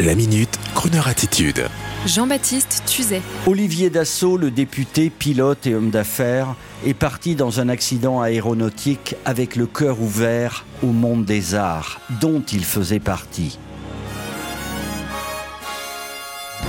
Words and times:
La 0.00 0.14
minute, 0.14 0.60
Kroneur 0.76 1.08
attitude. 1.08 1.64
Jean-Baptiste 2.06 2.84
Tuzet. 2.86 3.20
Olivier 3.48 3.90
Dassault, 3.90 4.36
le 4.36 4.52
député, 4.52 5.10
pilote 5.10 5.66
et 5.66 5.74
homme 5.74 5.90
d'affaires, 5.90 6.54
est 6.86 6.94
parti 6.94 7.34
dans 7.34 7.58
un 7.58 7.68
accident 7.68 8.20
aéronautique 8.20 9.16
avec 9.24 9.56
le 9.56 9.66
cœur 9.66 10.00
ouvert 10.00 10.64
au 10.84 10.92
monde 10.92 11.24
des 11.24 11.56
arts, 11.56 12.00
dont 12.20 12.40
il 12.52 12.64
faisait 12.64 13.00
partie. 13.00 13.58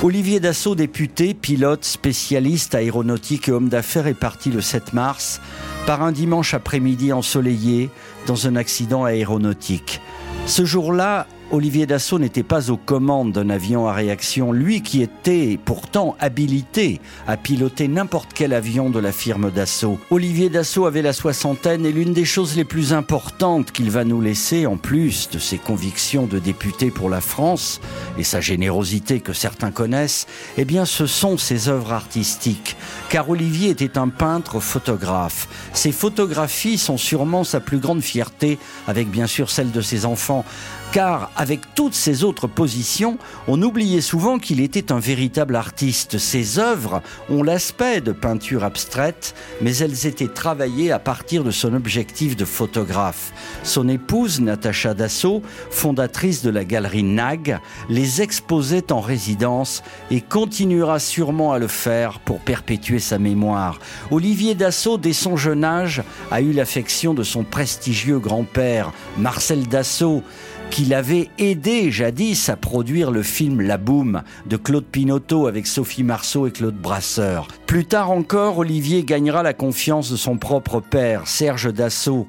Olivier 0.02 0.40
Dassault, 0.40 0.74
député, 0.74 1.36
pilote, 1.36 1.86
spécialiste 1.86 2.74
aéronautique 2.74 3.48
et 3.48 3.52
homme 3.52 3.70
d'affaires, 3.70 4.08
est 4.08 4.16
parti 4.16 4.50
le 4.50 4.62
7 4.62 4.94
mars 4.94 5.40
par 5.86 6.02
un 6.02 6.12
dimanche 6.12 6.56
après-midi 6.56 7.14
ensoleillé 7.14 7.92
dans 8.26 8.48
un 8.48 8.56
accident 8.56 9.04
aéronautique. 9.04 10.02
Ce 10.48 10.66
jour-là, 10.66 11.28
Olivier 11.52 11.88
Dassault 11.88 12.20
n'était 12.20 12.44
pas 12.44 12.70
aux 12.70 12.78
commandes 12.78 13.32
d'un 13.32 13.50
avion 13.50 13.88
à 13.88 13.94
réaction, 13.94 14.52
lui 14.52 14.84
qui 14.84 15.02
était 15.02 15.58
pourtant 15.66 16.16
habilité 16.20 17.02
à 17.26 17.38
piloter 17.38 17.88
n'importe 17.88 18.34
quel 18.36 18.54
avion 18.54 18.92
de 18.92 19.00
la 19.00 19.12
firme 19.12 19.50
Dassault. 19.50 19.98
Olivier 20.12 20.50
Dassault 20.50 20.86
avait 20.86 21.02
la 21.02 21.12
soixantaine 21.12 21.88
et 21.88 21.92
l'une 21.92 22.14
des 22.14 22.24
choses 22.24 22.56
les 22.56 22.66
plus 22.66 22.94
importantes 22.94 23.72
qu'il 23.72 23.90
va 23.90 24.04
nous 24.04 24.22
laisser, 24.22 24.68
en 24.68 24.78
plus 24.78 25.28
de 25.32 25.40
ses 25.40 25.58
convictions 25.58 26.28
de 26.28 26.38
député 26.38 26.92
pour 26.92 27.10
la 27.10 27.20
France 27.20 27.82
et 28.20 28.24
sa 28.24 28.42
générosité 28.42 29.20
que 29.20 29.34
certains 29.34 29.72
connaissent, 29.72 30.28
eh 30.58 30.66
bien 30.66 30.86
ce 30.86 31.08
sont 31.08 31.40
ses 31.40 31.68
œuvres 31.68 31.94
artistiques. 31.94 32.78
Car 33.10 33.28
Olivier 33.28 33.72
était 33.72 33.98
un 33.98 34.10
peintre 34.10 34.60
photographe. 34.60 35.48
Ses 35.74 35.94
photographies 35.94 36.78
sont 36.78 36.98
sûrement 36.98 37.44
sa 37.44 37.60
plus 37.60 37.80
grande 37.80 38.02
fierté, 38.02 38.60
avec 38.88 39.10
bien 39.10 39.26
sûr 39.26 39.50
celle 39.50 39.72
de 39.72 39.82
ses 39.82 40.06
enfants 40.06 40.46
car 40.92 41.32
avec 41.40 41.62
toutes 41.74 41.94
ses 41.94 42.26
autres 42.26 42.48
positions, 42.48 43.18
on 43.48 43.62
oubliait 43.62 44.02
souvent 44.02 44.40
qu'il 44.40 44.60
était 44.60 44.92
un 44.92 45.00
véritable 45.00 45.56
artiste. 45.56 46.18
Ses 46.18 46.60
œuvres 46.60 47.02
ont 47.30 47.44
l'aspect 47.44 48.02
de 48.02 48.12
peinture 48.12 48.66
abstraite, 48.66 49.34
mais 49.62 49.78
elles 49.78 50.06
étaient 50.06 50.28
travaillées 50.28 50.92
à 50.92 51.00
partir 51.00 51.46
de 51.46 51.52
son 51.52 51.74
objectif 51.74 52.36
de 52.36 52.44
photographe. 52.44 53.32
Son 53.64 53.88
épouse, 53.88 54.42
Natacha 54.42 54.94
Dassault, 54.94 55.42
fondatrice 55.72 56.44
de 56.44 56.50
la 56.50 56.66
galerie 56.66 57.04
NAG, 57.04 57.58
les 57.88 58.22
exposait 58.22 58.92
en 58.92 59.00
résidence 59.00 59.82
et 60.12 60.20
continuera 60.20 61.00
sûrement 61.00 61.54
à 61.54 61.58
le 61.58 61.68
faire 61.68 62.20
pour 62.20 62.42
perpétuer 62.42 63.00
sa 63.00 63.18
mémoire. 63.18 63.80
Olivier 64.12 64.56
Dassault, 64.56 64.98
dès 64.98 65.14
son 65.14 65.38
jeune 65.38 65.64
âge, 65.64 66.04
a 66.32 66.42
eu 66.42 66.52
l'affection 66.52 67.14
de 67.14 67.24
son 67.24 67.46
prestigieux 67.46 68.20
grand-père, 68.20 68.92
Marcel 69.18 69.70
Dassault, 69.70 70.22
qu'il 70.70 70.94
avait 70.94 71.30
aidé 71.38 71.92
jadis 71.92 72.50
à 72.50 72.56
produire 72.56 73.12
le 73.12 73.24
film 73.24 73.62
La 73.62 73.78
Boum 73.78 74.24
de 74.46 74.58
Claude 74.58 74.86
Pinoteau 74.86 75.48
avec 75.48 75.68
Sophie 75.68 76.04
Marceau 76.04 76.48
et 76.48 76.52
Claude 76.52 76.76
Brasseur. 76.76 77.48
Plus 77.66 77.86
tard 77.86 78.12
encore, 78.12 78.60
Olivier 78.60 79.04
gagnera 79.04 79.44
la 79.44 79.54
confiance 79.54 80.12
de 80.12 80.18
son 80.18 80.38
propre 80.38 80.80
père, 80.80 81.28
Serge 81.28 81.74
Dassault, 81.74 82.28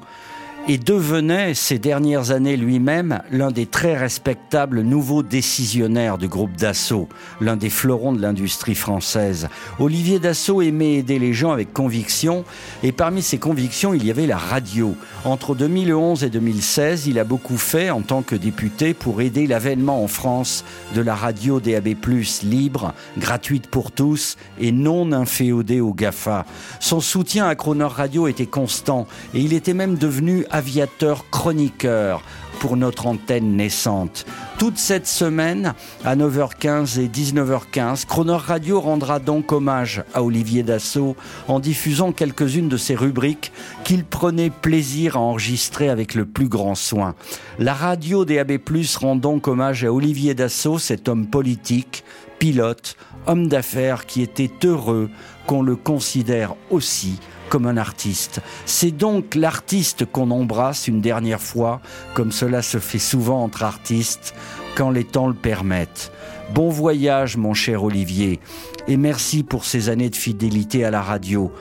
et 0.71 0.79
devenait 0.79 1.55
ces 1.55 1.81
dernières 1.81 2.31
années 2.31 2.57
lui-même 2.57 3.23
l'un 3.33 3.51
des 3.51 3.67
très 3.67 3.97
respectables 3.97 4.83
nouveaux 4.83 5.25
décisionnaires 5.25 6.17
du 6.17 6.29
groupe 6.29 6.57
Dassault, 6.57 7.09
l'un 7.41 7.57
des 7.57 7.71
fleurons 7.71 8.13
de 8.13 8.23
l'industrie 8.23 8.77
française. 8.77 9.49
Olivier 9.81 10.21
Dassault 10.21 10.63
aimait 10.63 10.95
aider 10.95 11.19
les 11.19 11.33
gens 11.33 11.51
avec 11.51 11.73
conviction 11.73 12.45
et 12.85 12.93
parmi 12.93 13.21
ses 13.21 13.39
convictions, 13.39 13.95
il 13.95 14.07
y 14.07 14.13
avait 14.13 14.29
la 14.29 14.37
radio. 14.37 14.95
Entre 15.25 15.57
2011 15.57 16.23
et 16.23 16.31
2016, 16.31 17.09
il 17.09 17.19
a 17.19 17.25
beaucoup 17.25 17.59
fait 17.59 17.91
en 17.91 18.03
tant 18.03 18.23
que 18.23 18.37
député 18.37 18.95
pour 18.95 19.23
aider 19.23 19.49
l'avènement 19.49 20.05
en 20.05 20.07
France 20.07 20.65
de 20.95 21.01
la 21.01 21.17
radio 21.17 21.59
DAB+, 21.59 21.97
libre, 22.45 22.95
gratuite 23.19 23.67
pour 23.67 23.91
tous 23.91 24.37
et 24.61 24.71
non 24.71 25.11
inféodée 25.11 25.81
aux 25.81 25.95
GAFA. 25.95 26.47
Son 26.79 27.01
soutien 27.01 27.49
à 27.49 27.57
Croner 27.57 27.89
Radio 27.91 28.29
était 28.29 28.47
constant 28.47 29.09
et 29.35 29.41
il 29.41 29.53
était 29.53 29.75
même 29.75 29.99
devenu 29.99 30.47
aviateur 30.61 31.25
chroniqueur 31.31 32.23
pour 32.59 32.77
notre 32.77 33.07
antenne 33.07 33.57
naissante. 33.57 34.27
Toute 34.59 34.77
cette 34.77 35.07
semaine, 35.07 35.73
à 36.05 36.17
9h15 36.17 37.01
et 37.01 37.09
19h15, 37.09 38.05
Croner 38.05 38.37
Radio 38.37 38.79
rendra 38.79 39.21
donc 39.21 39.53
hommage 39.53 40.05
à 40.13 40.23
Olivier 40.23 40.63
Dassault 40.63 41.17
en 41.49 41.61
diffusant 41.61 42.13
quelques-unes 42.13 42.69
de 42.69 42.77
ses 42.77 42.95
rubriques 42.95 43.53
qu'il 43.85 44.05
prenait 44.05 44.51
plaisir 44.51 45.17
à 45.17 45.21
enregistrer 45.21 45.89
avec 45.89 46.15
le 46.15 46.27
plus 46.27 46.49
grand 46.49 46.75
soin. 46.75 47.15
La 47.59 47.73
radio 47.73 48.27
DAB+, 48.27 48.59
rend 49.01 49.17
donc 49.17 49.49
hommage 49.49 49.83
à 49.87 49.95
Olivier 49.95 50.35
Dassault, 50.35 50.79
cet 50.79 51.09
homme 51.09 51.27
politique, 51.27 52.05
pilote, 52.39 52.99
homme 53.27 53.49
d'affaires 53.49 54.05
qui 54.05 54.21
était 54.21 54.51
heureux 54.65 55.09
qu'on 55.47 55.63
le 55.63 55.77
considère 55.77 56.55
aussi 56.69 57.19
comme 57.51 57.67
un 57.67 57.77
artiste. 57.77 58.41
C'est 58.65 58.93
donc 58.93 59.35
l'artiste 59.35 60.07
qu'on 60.07 60.31
embrasse 60.31 60.89
une 60.89 61.03
dernière 61.03 61.43
fois, 61.43 61.83
comme 62.15 62.33
cela 62.33 62.63
se 62.63 62.79
fait 62.79 62.99
souvent 62.99 63.43
entre 63.43 63.65
artistes, 63.65 64.35
quand 64.77 64.91
les 64.91 65.05
temps 65.05 65.29
le 65.29 65.35
permettent. 65.35 66.13
Bon 66.55 66.71
voyage, 66.71 67.37
mon 67.37 67.53
cher 67.53 67.85
Olivier, 67.85 68.41
et 68.89 68.97
merci 68.97 69.43
pour 69.43 69.65
ces 69.65 69.89
années 69.89 70.11
de 70.11 70.17
fidélité 70.17 70.85
à 70.85 70.91
la 70.91 71.03
radio. 71.03 71.53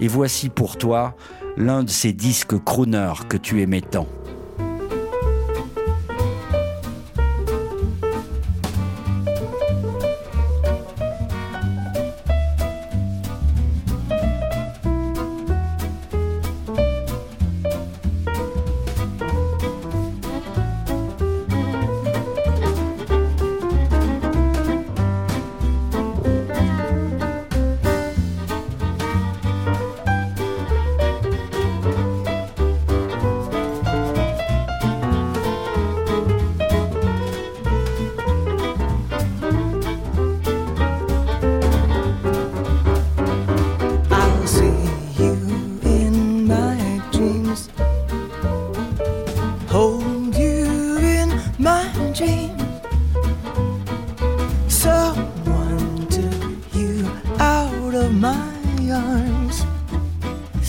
Et 0.00 0.06
voici 0.06 0.48
pour 0.48 0.76
toi 0.76 1.16
l'un 1.56 1.82
de 1.82 1.90
ces 1.90 2.12
disques 2.12 2.62
crooner 2.64 3.12
que 3.28 3.36
tu 3.36 3.60
aimais 3.60 3.80
tant. 3.80 4.06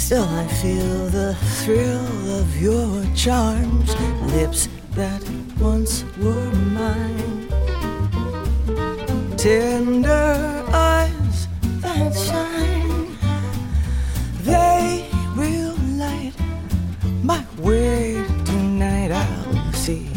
Still, 0.10 0.24
I 0.24 0.48
feel 0.48 1.06
the 1.10 1.36
thrill 1.62 2.40
of 2.40 2.60
your 2.60 3.06
charms, 3.14 3.96
lips 4.34 4.68
that 4.96 5.22
once 5.60 6.04
were 6.18 6.52
mine. 6.74 7.48
Tender 9.38 10.66
eyes 10.74 11.48
that 11.82 12.16
shine, 12.16 13.20
they 14.42 15.08
will 15.38 15.76
light 16.00 16.34
my 17.22 17.46
way 17.60 18.16
tonight. 18.46 19.12
I'll 19.12 19.74
see 19.74 20.08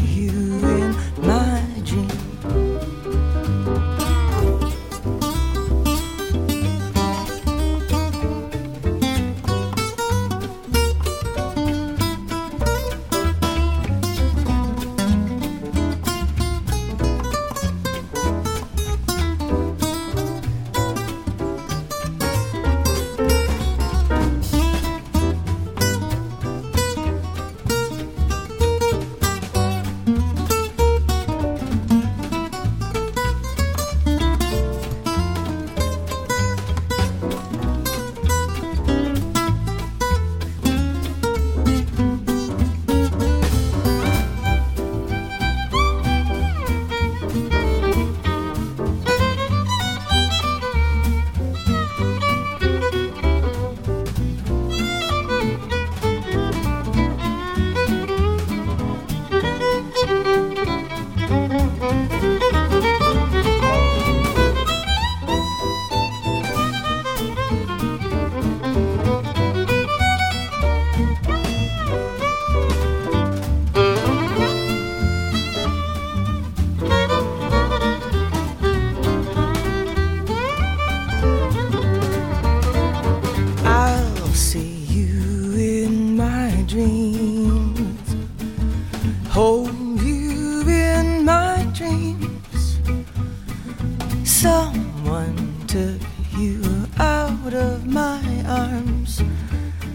Someone 94.43 95.55
took 95.67 96.01
you 96.37 96.61
out 96.99 97.53
of 97.53 97.85
my 97.85 98.21
arms. 98.45 99.23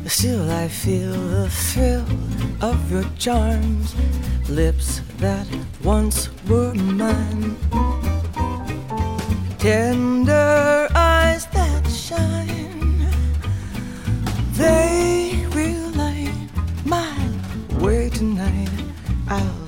Still, 0.06 0.50
I 0.50 0.68
feel 0.68 1.12
the 1.12 1.50
thrill 1.50 2.06
of 2.62 2.90
your 2.90 3.04
charms, 3.18 3.94
lips 4.48 5.02
that 5.18 5.46
once 5.84 6.30
were 6.48 6.72
mine, 6.72 7.56
tender 9.58 10.88
eyes 10.94 11.44
that 11.48 11.86
shine. 11.86 13.06
They 14.52 15.46
will 15.54 15.90
light 15.90 16.32
my 16.86 17.12
way 17.80 18.08
tonight. 18.08 18.70
I'll 19.28 19.67